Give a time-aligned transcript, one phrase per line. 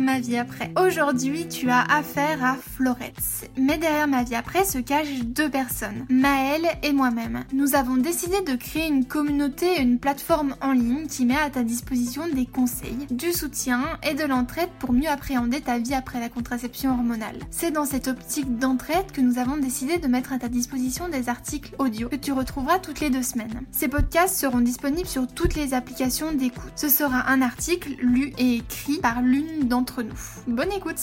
[0.00, 0.70] Ma vie après.
[0.76, 3.50] Aujourd'hui, tu as affaire à Florette.
[3.56, 7.44] Mais derrière Ma vie après se cachent deux personnes, Maëlle et moi-même.
[7.52, 11.62] Nous avons décidé de créer une communauté, une plateforme en ligne qui met à ta
[11.62, 16.28] disposition des conseils, du soutien et de l'entraide pour mieux appréhender ta vie après la
[16.28, 17.38] contraception hormonale.
[17.50, 21.28] C'est dans cette optique d'entraide que nous avons décidé de mettre à ta disposition des
[21.28, 23.62] articles audio que tu retrouveras toutes les deux semaines.
[23.72, 26.72] Ces podcasts seront disponibles sur toutes les applications d'écoute.
[26.76, 30.14] Ce sera un article lu et écrit par l'une d'entre nous.
[30.46, 31.00] Bonne écoute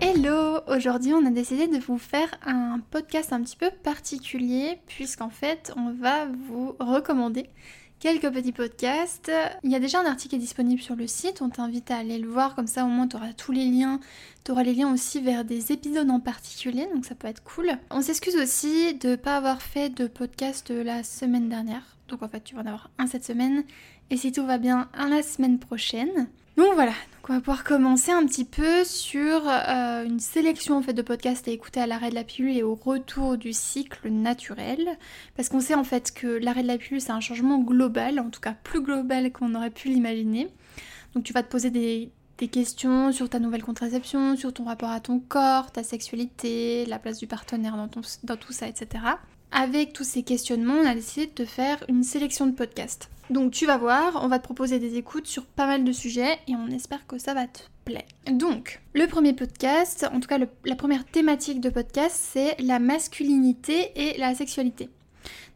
[0.00, 5.30] Hello Aujourd'hui on a décidé de vous faire un podcast un petit peu particulier puisqu'en
[5.30, 7.50] fait on va vous recommander
[8.00, 9.32] quelques petits podcasts.
[9.62, 11.96] Il y a déjà un article qui est disponible sur le site, on t'invite à
[11.96, 14.00] aller le voir, comme ça au moins tu auras tous les liens.
[14.44, 17.70] Tu auras les liens aussi vers des épisodes en particulier, donc ça peut être cool.
[17.90, 21.96] On s'excuse aussi de ne pas avoir fait de podcast la semaine dernière.
[22.08, 23.64] Donc en fait tu vas en avoir un cette semaine.
[24.10, 26.28] Et si tout va bien, un la semaine prochaine.
[26.58, 30.82] Donc voilà, donc on va pouvoir commencer un petit peu sur euh, une sélection en
[30.82, 34.10] fait de podcasts à écouter à l'arrêt de la pilule et au retour du cycle
[34.10, 34.98] naturel.
[35.36, 38.28] Parce qu'on sait en fait que l'arrêt de la pilule c'est un changement global, en
[38.28, 40.48] tout cas plus global qu'on aurait pu l'imaginer.
[41.14, 42.10] Donc tu vas te poser des,
[42.42, 47.18] questions sur ta nouvelle contraception, sur ton rapport à ton corps, ta sexualité, la place
[47.18, 47.88] du partenaire dans,
[48.24, 49.04] dans tout ça, etc.
[49.52, 53.08] Avec tous ces questionnements, on a décidé de te faire une sélection de podcasts.
[53.30, 56.38] Donc tu vas voir, on va te proposer des écoutes sur pas mal de sujets
[56.46, 58.02] et on espère que ça va te plaire.
[58.30, 63.92] Donc, le premier podcast, en tout cas la première thématique de podcast, c'est la masculinité
[63.94, 64.90] et la sexualité.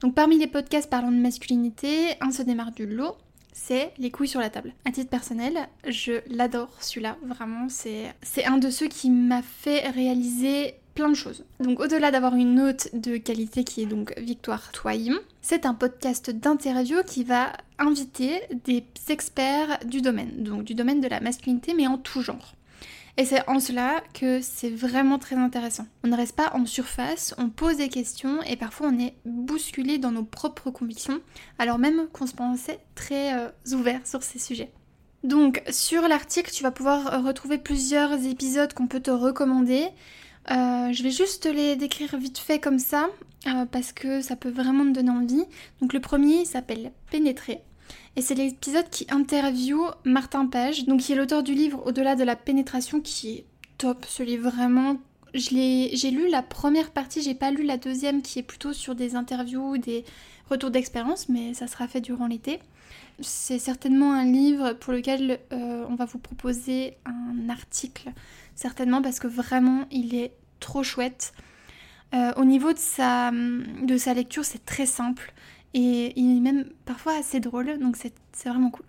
[0.01, 3.17] Donc parmi les podcasts parlant de masculinité, un se démarre du lot,
[3.59, 4.73] c'est Les couilles sur la table.
[4.85, 10.75] À titre personnel, je l'adore celui-là, vraiment, c'est un de ceux qui m'a fait réaliser
[10.95, 11.45] plein de choses.
[11.61, 16.31] Donc au-delà d'avoir une note de qualité qui est donc Victoire Toyon, c'est un podcast
[16.31, 21.87] d'interview qui va inviter des experts du domaine, donc du domaine de la masculinité mais
[21.87, 22.55] en tout genre.
[23.19, 25.87] Et c'est en cela que c'est vraiment très intéressant.
[26.05, 29.99] On ne reste pas en surface, on pose des questions et parfois on est bousculé
[29.99, 31.21] dans nos propres convictions,
[31.59, 34.71] alors même qu'on se pensait très euh, ouvert sur ces sujets.
[35.25, 39.89] Donc sur l'article, tu vas pouvoir retrouver plusieurs épisodes qu'on peut te recommander.
[40.53, 43.09] Euh, je vais juste les décrire vite fait comme ça,
[43.49, 45.45] euh, parce que ça peut vraiment me donner envie.
[45.81, 47.63] Donc le premier s'appelle Pénétrer.
[48.17, 52.25] Et c'est l'épisode qui interview Martin Page, donc qui est l'auteur du livre Au-delà de
[52.25, 53.45] la pénétration, qui est
[53.79, 54.05] top.
[54.09, 54.97] Ce livre vraiment.
[55.35, 59.15] J'ai lu la première partie, j'ai pas lu la deuxième qui est plutôt sur des
[59.15, 60.05] interviews, des
[60.49, 62.61] retours d'expérience, mais ça sera fait durant l'été.
[63.21, 68.11] C'est certainement un livre pour lequel euh, on va vous proposer un article
[68.55, 71.33] certainement parce que vraiment il est trop chouette.
[72.15, 75.33] Euh, au niveau de sa, de sa lecture, c'est très simple
[75.75, 78.87] et il est même parfois assez drôle, donc c'est vraiment cool.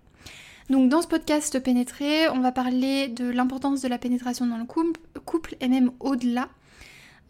[0.70, 4.66] Donc dans ce podcast Pénétrer, on va parler de l'importance de la pénétration dans le
[4.66, 6.50] couple, couple et même au-delà.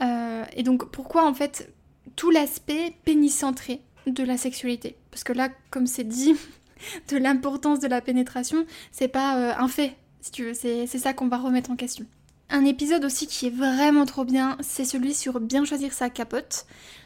[0.01, 1.73] Euh, et donc pourquoi en fait
[2.15, 4.97] tout l'aspect pénicentré de la sexualité?
[5.09, 6.35] Parce que là, comme c'est dit,
[7.09, 11.13] de l'importance de la pénétration, c'est pas euh, un fait, si tu veux, c'est ça
[11.13, 12.05] qu'on va remettre en question.
[12.49, 16.65] Un épisode aussi qui est vraiment trop bien, c'est celui sur bien choisir sa capote.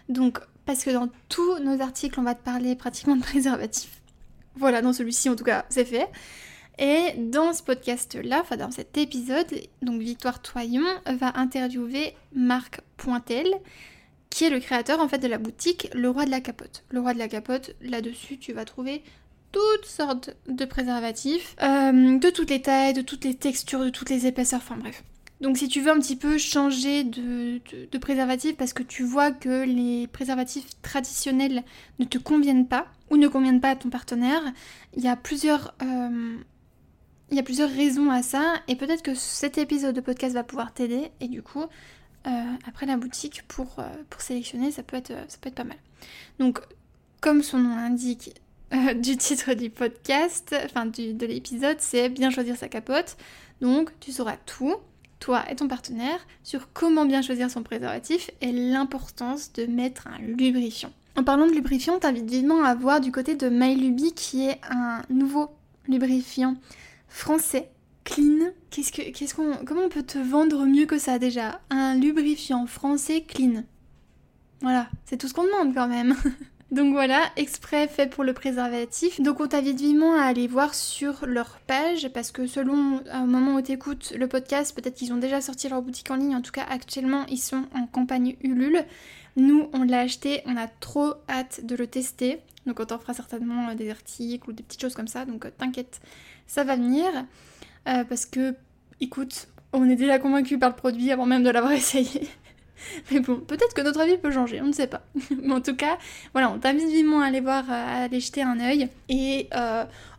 [0.10, 4.01] Donc, parce que dans tous nos articles, on va te parler pratiquement de préservatifs.
[4.56, 6.09] Voilà, dans celui-ci en tout cas, c'est fait.
[6.79, 9.47] Et dans ce podcast-là, enfin dans cet épisode,
[9.81, 13.47] donc Victoire Toyon va interviewer Marc Pointel,
[14.29, 16.84] qui est le créateur en fait de la boutique Le Roi de la Capote.
[16.90, 19.03] Le Roi de la Capote, là-dessus, tu vas trouver
[19.51, 24.09] toutes sortes de préservatifs, euh, de toutes les tailles, de toutes les textures, de toutes
[24.09, 25.03] les épaisseurs, enfin bref.
[25.44, 27.59] Donc si tu veux un petit peu changer de,
[27.98, 31.64] préservatif parce que tu vois que les préservatifs traditionnels
[32.00, 34.42] ne te conviennent pas ou ne conviennent pas à ton partenaire,
[34.96, 36.38] il y a plusieurs, euh,
[37.30, 40.46] il y a plusieurs raisons à ça et peut-être que cet épisode de podcast va
[40.46, 41.66] pouvoir t'aider et du coup
[42.25, 42.30] euh,
[42.66, 45.78] après la boutique pour, euh, pour sélectionner ça peut, être, ça peut être pas mal.
[46.40, 46.62] Donc
[47.19, 48.34] comme son nom l'indique
[48.96, 53.18] du titre du podcast, enfin de l'épisode, c'est bien choisir sa capote.
[53.60, 54.78] Donc tu sauras tout
[55.24, 60.20] toi et ton partenaire, sur comment bien choisir son préservatif et l'importance de mettre un
[60.20, 60.92] lubrifiant.
[61.16, 65.02] En parlant de lubrifiant, t'invite vivement à voir du côté de MyLuby qui est un
[65.10, 65.50] nouveau
[65.88, 66.58] lubrifiant
[67.08, 67.70] français
[68.04, 68.52] clean.
[69.66, 71.62] Comment on peut te vendre mieux que ça déjà?
[71.70, 73.64] Un lubrifiant français clean.
[74.62, 76.18] Voilà, c'est tout ce qu'on demande quand même.
[76.74, 79.22] Donc voilà, exprès fait pour le préservatif.
[79.22, 83.54] Donc on t'invite vivement à aller voir sur leur page parce que selon au moment
[83.54, 86.36] où tu écoutes le podcast, peut-être qu'ils ont déjà sorti leur boutique en ligne.
[86.36, 88.86] En tout cas, actuellement, ils sont en campagne Ulule.
[89.36, 92.40] Nous, on l'a acheté, on a trop hâte de le tester.
[92.66, 95.25] Donc on t'en fera certainement euh, des articles ou des petites choses comme ça.
[95.25, 96.02] Donc euh, t'inquiète,
[96.48, 97.06] ça va venir.
[97.88, 98.56] Euh, parce que,
[99.00, 102.28] écoute, on est déjà convaincu par le produit avant même de l'avoir essayé.
[103.12, 105.02] Mais bon, peut-être que notre avis peut changer, on ne sait pas.
[105.42, 105.98] Mais en tout cas,
[106.34, 108.90] voilà, on t'invite vivement à aller voir, à aller jeter un œil.
[109.10, 109.50] Et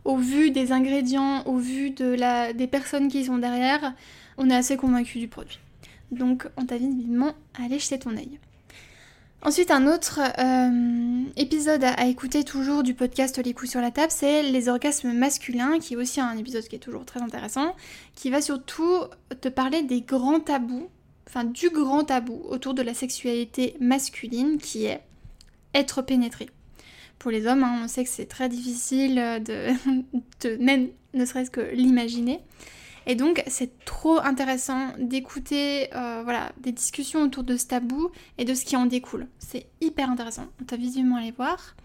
[0.03, 3.93] au vu des ingrédients, au vu de la, des personnes qui sont derrière,
[4.37, 5.59] on est assez convaincu du produit.
[6.11, 8.39] Donc on t'invite vivement à aller jeter ton œil.
[9.45, 14.11] Ensuite, un autre euh, épisode à, écouter toujours du podcast Les coups sur la table,
[14.11, 17.75] c'est les orgasmes masculins, qui est aussi un épisode qui est toujours très intéressant,
[18.15, 19.03] qui va surtout
[19.41, 20.89] te parler des grands tabous,
[21.27, 25.01] enfin du grand tabou autour de la sexualité masculine, qui est
[25.73, 26.49] être pénétré.
[27.19, 31.61] Pour les hommes, hein, on sait que c'est très difficile de, même ne serait-ce que
[31.73, 32.39] l'imaginer.
[33.07, 38.45] Et donc c'est trop intéressant d'écouter euh, voilà, des discussions autour de ce tabou et
[38.45, 39.27] de ce qui en découle.
[39.37, 40.47] C'est hyper intéressant.
[40.61, 41.75] On t'a visuellement aller voir.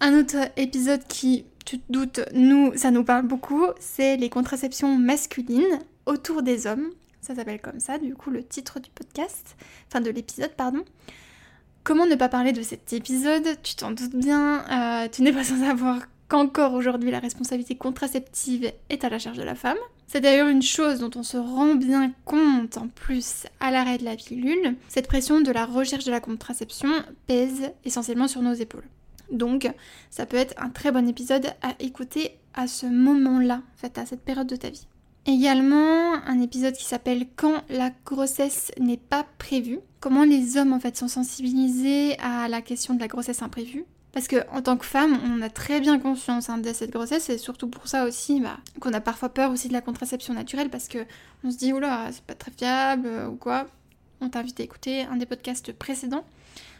[0.00, 4.96] Un autre épisode qui, tu te doutes, nous, ça nous parle beaucoup, c'est les contraceptions
[4.96, 6.90] masculines autour des hommes.
[7.28, 10.82] Ça s'appelle comme ça, du coup, le titre du podcast, enfin de l'épisode, pardon.
[11.84, 13.46] Comment ne pas parler de cet épisode?
[13.62, 18.72] Tu t'en doutes bien, euh, tu n'es pas sans savoir qu'encore aujourd'hui la responsabilité contraceptive
[18.88, 19.76] est à la charge de la femme.
[20.06, 24.06] C'est d'ailleurs une chose dont on se rend bien compte en plus à l'arrêt de
[24.06, 24.76] la pilule.
[24.88, 26.88] Cette pression de la recherche de la contraception
[27.26, 28.88] pèse essentiellement sur nos épaules.
[29.30, 29.70] Donc
[30.08, 34.06] ça peut être un très bon épisode à écouter à ce moment-là, en fait, à
[34.06, 34.86] cette période de ta vie.
[35.28, 39.80] Également un épisode qui s'appelle Quand la grossesse n'est pas prévue.
[40.00, 43.84] Comment les hommes en fait sont sensibilisés à la question de la grossesse imprévue.
[44.12, 47.36] Parce qu'en tant que femme, on a très bien conscience hein, de cette grossesse et
[47.36, 50.88] surtout pour ça aussi bah, qu'on a parfois peur aussi de la contraception naturelle parce
[50.88, 51.04] que
[51.44, 53.66] on se dit oula c'est pas très fiable euh, ou quoi.
[54.22, 56.24] On t'invite à écouter un des podcasts précédents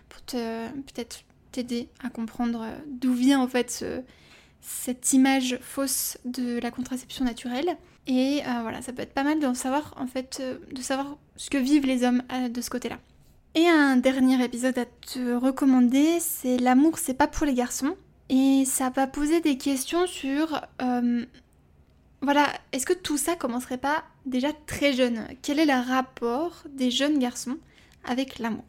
[0.08, 1.20] pour peut-être
[1.52, 3.84] t'aider à comprendre euh, d'où vient en fait
[4.62, 7.76] cette image fausse de la contraception naturelle.
[8.08, 11.50] Et euh, voilà, ça peut être pas mal de savoir en fait de savoir ce
[11.50, 12.98] que vivent les hommes de ce côté-là.
[13.54, 17.96] Et un dernier épisode à te recommander, c'est L'amour, c'est pas pour les garçons.
[18.28, 20.60] Et ça va poser des questions sur.
[20.82, 21.24] Euh,
[22.20, 25.26] voilà, est-ce que tout ça commencerait pas déjà très jeune?
[25.42, 27.56] Quel est le rapport des jeunes garçons
[28.04, 28.64] avec l'amour?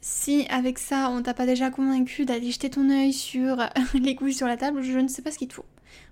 [0.00, 3.58] Si avec ça on t'a pas déjà convaincu d'aller jeter ton œil sur
[3.94, 5.66] les couilles sur la table, je ne sais pas ce qu'il te faut.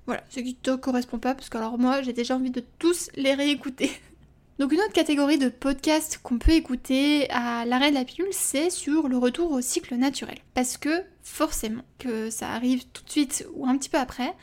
[0.06, 3.10] Voilà, ce qui te correspond pas, parce que alors moi j'ai déjà envie de tous
[3.16, 3.90] les réécouter.
[4.58, 8.70] Donc une autre catégorie de podcasts qu'on peut écouter à l'arrêt de la pilule, c'est
[8.70, 10.38] sur le retour au cycle naturel.
[10.54, 14.34] Parce que forcément, que ça arrive tout de suite ou un petit peu après,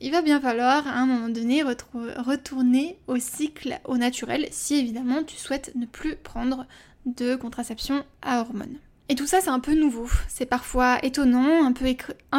[0.00, 5.24] il va bien falloir à un moment donné retourner au cycle au naturel si évidemment
[5.24, 6.66] tu souhaites ne plus prendre
[7.06, 8.78] de contraception à hormones.
[9.08, 11.72] Et tout ça c'est un peu nouveau, c'est parfois étonnant, un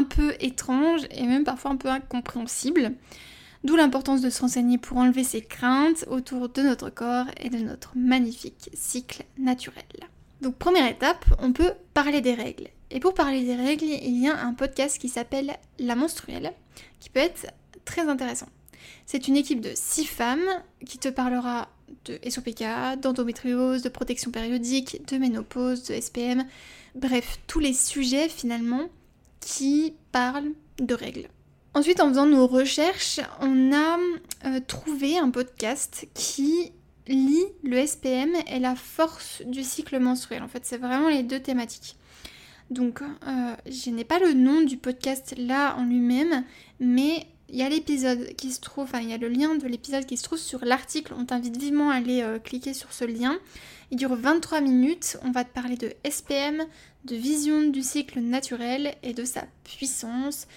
[0.04, 2.94] peu, étrange et même parfois un peu incompréhensible.
[3.64, 7.58] D'où l'importance de se renseigner pour enlever ses craintes autour de notre corps et de
[7.58, 9.84] notre magnifique cycle naturel.
[10.42, 12.68] Donc première étape, on peut parler des règles.
[12.92, 16.54] Et pour parler des règles, il y a un podcast qui s'appelle La menstruelle,
[17.00, 17.48] qui peut être
[17.86, 18.48] très intéressant.
[19.06, 20.48] C'est une équipe de six femmes
[20.86, 21.70] qui te parlera
[22.06, 26.46] de SOPK, d'endométriose, de protection périodique, de ménopause, de SPM,
[26.96, 28.90] bref, tous les sujets finalement
[29.40, 31.28] qui parlent de règles.
[31.74, 33.98] Ensuite, en faisant nos recherches, on a
[34.46, 36.72] euh, trouvé un podcast qui
[37.08, 40.42] lie le SPM et la force du cycle menstruel.
[40.42, 41.98] En fait, c'est vraiment les deux thématiques.
[42.70, 46.44] Donc, euh, je n'ai pas le nom du podcast là en lui-même,
[46.80, 49.68] mais il y a l'épisode qui se trouve, enfin, il y a le lien de
[49.68, 51.14] l'épisode qui se trouve sur l'article.
[51.18, 53.38] On t'invite vivement à aller euh, cliquer sur ce lien.
[53.92, 55.18] Il dure 23 minutes.
[55.24, 56.64] On va te parler de SPM,
[57.06, 60.48] de vision du cycle naturel et de sa puissance.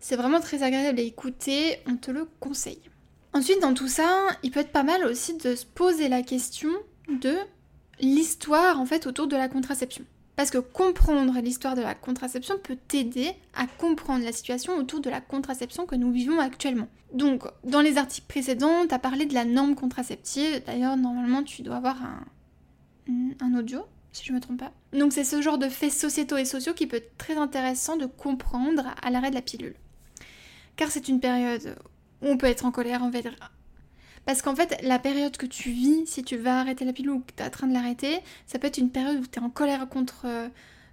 [0.00, 2.80] C'est vraiment très agréable à écouter, on te le conseille.
[3.34, 4.08] Ensuite, dans tout ça,
[4.42, 6.70] il peut être pas mal aussi de se poser la question
[7.08, 7.36] de
[8.00, 10.04] l'histoire en fait autour de la contraception.
[10.38, 15.10] Parce que comprendre l'histoire de la contraception peut t'aider à comprendre la situation autour de
[15.10, 16.86] la contraception que nous vivons actuellement.
[17.12, 20.62] Donc, dans les articles précédents, tu as parlé de la norme contraceptive.
[20.64, 21.96] D'ailleurs, normalement, tu dois avoir
[23.08, 23.80] un, audio
[24.12, 24.70] si je me trompe pas.
[24.92, 28.06] Donc c'est ce genre de faits sociétaux et sociaux qui peut être très intéressant de
[28.06, 29.74] comprendre à l'arrêt de la pilule
[30.76, 31.76] car c'est une période
[32.22, 33.24] où on peut être en colère envers...
[34.28, 37.20] Parce qu'en fait, la période que tu vis, si tu vas arrêter la pilule ou
[37.20, 39.42] que tu es en train de l'arrêter, ça peut être une période où tu es
[39.42, 40.48] en colère contre, euh,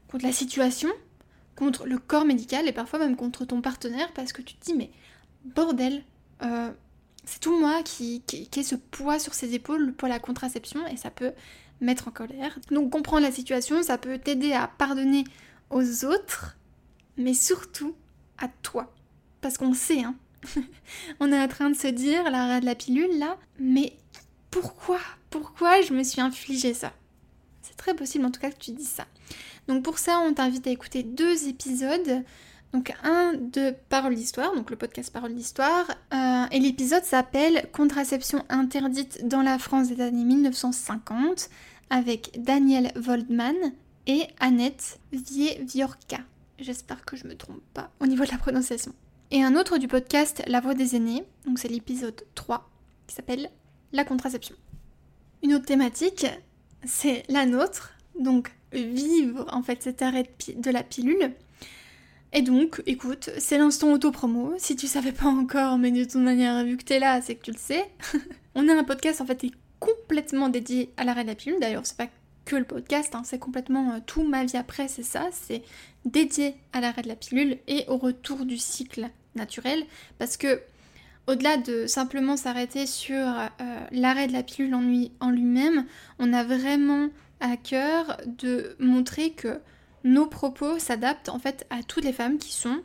[0.07, 0.87] contre la situation,
[1.57, 4.73] contre le corps médical et parfois même contre ton partenaire parce que tu te dis
[4.73, 4.89] mais
[5.53, 6.05] bordel,
[6.43, 6.71] euh,
[7.25, 10.87] c'est tout moi qui, qui, qui ai ce poids sur ses épaules pour la contraception
[10.87, 11.33] et ça peut
[11.81, 12.57] mettre en colère.
[12.71, 15.25] Donc comprendre la situation, ça peut t'aider à pardonner
[15.71, 16.55] aux autres,
[17.17, 17.95] mais surtout
[18.37, 18.93] à toi.
[19.41, 20.15] Parce qu'on sait, hein.
[21.19, 23.93] on est en train de se dire, l'arrêt de la pilule là, mais
[24.51, 24.99] pourquoi?
[25.29, 26.93] Pourquoi je me suis infligé ça?
[27.61, 29.05] C'est très possible en tout cas que tu dises ça.
[29.67, 32.23] Donc pour ça, on t'invite à écouter deux épisodes.
[32.73, 38.43] Donc un de Parole d'Histoire, donc le podcast Parole d'Histoire, euh, et l'épisode s'appelle Contraception
[38.49, 41.49] interdite dans la France des années 1950
[41.89, 43.55] avec Daniel Voldman
[44.07, 46.19] et Annette Vieviorka.
[46.59, 48.93] J'espère que je me trompe pas au niveau de la prononciation.
[49.35, 52.69] Et un autre du podcast La Voix des aînés, donc c'est l'épisode 3,
[53.05, 53.49] qui s'appelle
[53.91, 54.55] La contraception.
[55.43, 56.25] Une autre thématique,
[56.85, 61.33] c'est la nôtre, donc vivre en fait cet arrêt de la pilule.
[62.31, 64.53] Et donc, écoute, c'est l'instant auto-promo.
[64.57, 67.43] Si tu savais pas encore, mais de toute manière, vu que t'es là, c'est que
[67.43, 67.91] tu le sais.
[68.55, 69.47] On a un podcast en fait
[69.81, 71.59] complètement dédié à l'arrêt de la pilule.
[71.59, 72.07] D'ailleurs, c'est pas
[72.45, 75.27] que le podcast, hein, c'est complètement euh, tout ma vie après, c'est ça.
[75.33, 75.61] C'est
[76.05, 79.85] dédié à l'arrêt de la pilule et au retour du cycle naturel.
[80.17, 80.61] Parce que,
[81.27, 83.49] au-delà de simplement s'arrêter sur euh,
[83.91, 85.85] l'arrêt de la pilule en lui-même,
[86.19, 89.59] on a vraiment à cœur de montrer que
[90.03, 92.81] nos propos s'adaptent en fait à toutes les femmes qui sont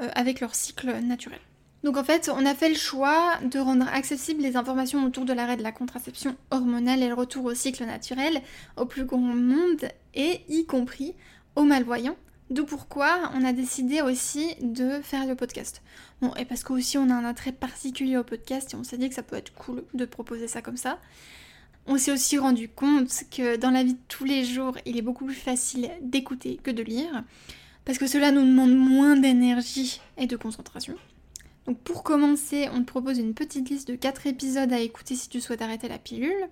[0.00, 1.38] euh, avec leur cycle naturel.
[1.84, 5.32] Donc en fait, on a fait le choix de rendre accessibles les informations autour de
[5.32, 8.40] l'arrêt de la contraception hormonale et le retour au cycle naturel
[8.76, 11.14] au plus grand monde et y compris
[11.56, 12.16] aux malvoyants.
[12.52, 15.80] D'où pourquoi on a décidé aussi de faire le podcast.
[16.20, 19.08] Bon, et parce qu'aussi on a un attrait particulier au podcast et on s'est dit
[19.08, 20.98] que ça peut être cool de proposer ça comme ça.
[21.86, 25.02] On s'est aussi rendu compte que dans la vie de tous les jours, il est
[25.02, 27.24] beaucoup plus facile d'écouter que de lire,
[27.86, 30.96] parce que cela nous demande moins d'énergie et de concentration.
[31.64, 35.30] Donc pour commencer, on te propose une petite liste de 4 épisodes à écouter si
[35.30, 36.50] tu souhaites arrêter la pilule.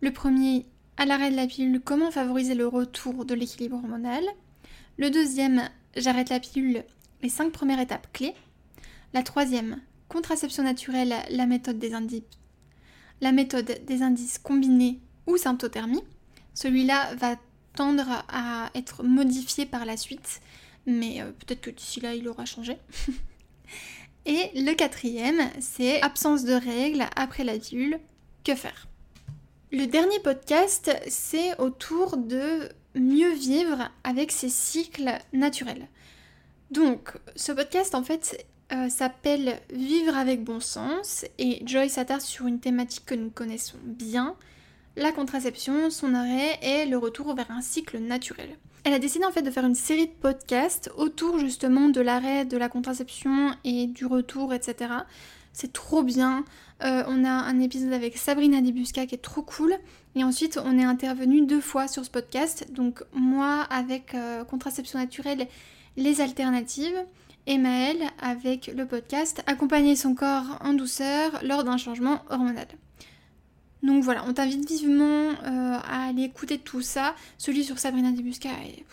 [0.00, 0.66] Le premier,
[0.96, 4.24] à l'arrêt de la pilule, comment favoriser le retour de l'équilibre hormonal.
[4.96, 6.84] Le deuxième, j'arrête la pilule,
[7.22, 8.34] les 5 premières étapes clés.
[9.12, 12.22] La troisième, contraception naturelle, la méthode des indices
[13.20, 16.04] la méthode des indices combinés ou symptothermie.
[16.52, 17.36] Celui-là va
[17.74, 20.40] tendre à être modifié par la suite,
[20.86, 22.76] mais euh, peut-être que d'ici là il aura changé.
[24.26, 27.98] Et le quatrième, c'est absence de règles après la pilule,
[28.44, 28.88] que faire?
[29.72, 35.88] Le dernier podcast, c'est autour de mieux vivre avec ses cycles naturels.
[36.70, 42.46] Donc, ce podcast, en fait, euh, s'appelle Vivre avec bon sens et Joy s'attarde sur
[42.46, 44.36] une thématique que nous connaissons bien,
[44.96, 48.56] la contraception, son arrêt et le retour vers un cycle naturel.
[48.84, 52.44] Elle a décidé en fait de faire une série de podcasts autour justement de l'arrêt
[52.44, 54.90] de la contraception et du retour, etc.
[55.54, 56.44] C'est trop bien.
[56.82, 59.74] Euh, on a un épisode avec Sabrina Debusca qui est trop cool.
[60.16, 62.66] Et ensuite, on est intervenu deux fois sur ce podcast.
[62.72, 65.46] Donc moi avec euh, contraception naturelle,
[65.96, 66.98] les alternatives
[67.46, 72.66] et Maëlle avec le podcast Accompagner son corps en douceur lors d'un changement hormonal.
[73.84, 75.04] Donc voilà, on t'invite vivement
[75.44, 77.14] euh, à aller écouter tout ça.
[77.38, 78.84] Celui sur Sabrina Debusca est,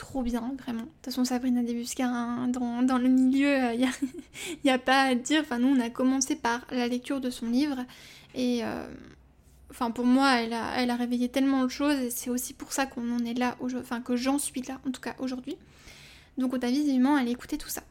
[0.00, 0.84] trop bien, vraiment.
[0.84, 3.88] De toute façon, Sabrina Debusca, hein, dans, le milieu, il euh,
[4.64, 5.42] n'y a, pas à dire.
[5.42, 7.84] Enfin, nous, on a commencé par la lecture de son livre.
[8.34, 8.88] Et euh,
[9.70, 11.96] enfin, pour moi, elle a, elle a réveillé tellement de choses.
[11.96, 14.90] Et c'est aussi pour ça qu'on en est là, enfin, que j'en suis là, en
[14.90, 15.56] tout cas aujourd'hui.
[16.38, 17.82] Donc on t'invite vivement à aller écouter tout ça.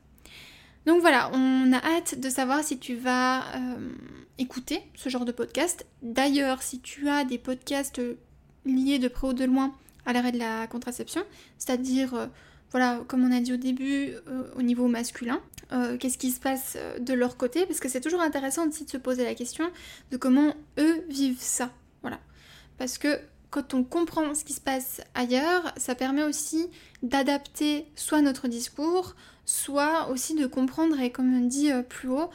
[0.87, 3.91] Donc voilà, on a hâte de savoir si tu vas euh,
[4.39, 5.85] écouter ce genre de podcast.
[6.01, 8.01] D'ailleurs, si tu as des podcasts
[8.65, 9.75] liés de près ou de loin
[10.05, 11.23] à l'arrêt de la contraception,
[11.57, 12.27] c'est-à-dire, euh,
[12.71, 15.41] voilà, comme on a dit au début, euh, au niveau masculin,
[15.99, 18.97] qu'est-ce qui se passe de leur côté, parce que c'est toujours intéressant aussi de se
[18.97, 19.69] poser la question
[20.09, 21.71] de comment eux vivent ça.
[22.01, 22.19] Voilà.
[22.79, 26.69] Parce que quand on comprend ce qui se passe ailleurs, ça permet aussi
[27.01, 29.15] d'adapter soit notre discours,
[29.45, 32.29] soit aussi de comprendre, et comme on dit euh, plus haut,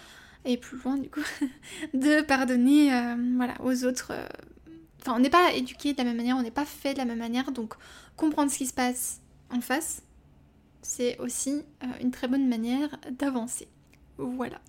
[0.45, 1.25] et plus loin du coup,
[1.95, 4.13] de pardonner euh, voilà, aux autres.
[5.05, 6.99] Euh, enfin, on n'est pas éduqué de la même manière, on n'est pas fait de
[6.99, 7.75] la même manière, donc
[8.17, 9.21] comprendre ce qui se passe
[9.51, 10.03] en face,
[10.83, 11.63] c'est aussi
[12.01, 13.69] une très bonne manière d'avancer.
[14.19, 14.61] Voilà.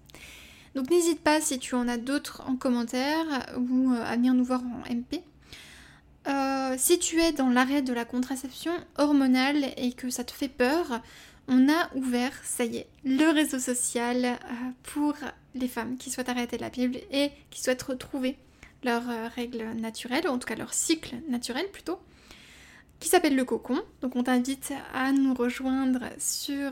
[0.75, 3.25] Donc n'hésite pas si tu en as d'autres en commentaire
[3.57, 5.21] ou à venir nous voir en MP.
[6.27, 10.49] Euh, si tu es dans l'arrêt de la contraception hormonale et que ça te fait
[10.49, 11.01] peur,
[11.47, 14.35] on a ouvert, ça y est, le réseau social euh,
[14.83, 15.13] pour
[15.53, 18.37] les femmes qui souhaitent arrêter la pilule et qui souhaitent retrouver
[18.83, 21.99] leurs euh, règles naturelles, ou en tout cas leur cycle naturel plutôt.
[22.99, 23.81] qui s'appelle Le Cocon.
[24.01, 26.71] Donc on t'invite à nous rejoindre sur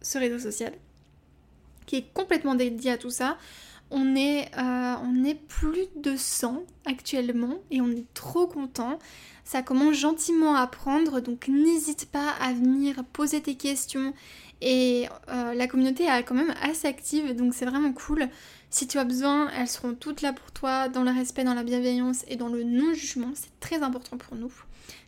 [0.00, 0.72] ce réseau social
[1.86, 3.36] qui est complètement dédié à tout ça.
[3.90, 8.98] On est, euh, on est plus de 100 actuellement et on est trop content.
[9.44, 14.14] Ça commence gentiment à prendre, donc n'hésite pas à venir poser tes questions.
[14.62, 18.28] Et euh, la communauté est quand même assez active, donc c'est vraiment cool.
[18.72, 21.62] Si tu as besoin, elles seront toutes là pour toi, dans le respect, dans la
[21.62, 23.32] bienveillance et dans le non-jugement.
[23.34, 24.50] C'est très important pour nous.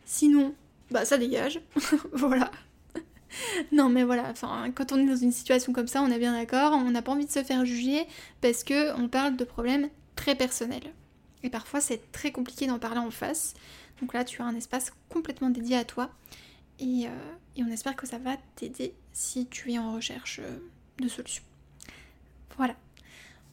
[0.05, 0.53] Sinon,
[0.91, 1.59] bah ça dégage.
[2.13, 2.51] voilà.
[3.71, 4.35] non mais voilà,
[4.75, 7.11] quand on est dans une situation comme ça, on est bien d'accord, on n'a pas
[7.11, 8.05] envie de se faire juger
[8.39, 10.93] parce que on parle de problèmes très personnels.
[11.41, 13.55] Et parfois c'est très compliqué d'en parler en face.
[13.99, 16.11] Donc là tu as un espace complètement dédié à toi.
[16.79, 20.59] Et, euh, on espère que ça va t'aider si tu es en recherche euh,
[20.99, 21.43] de solutions.
[22.57, 22.75] Voilà.